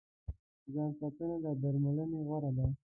[0.73, 2.65] ځان ساتنه له درملنې غوره ده.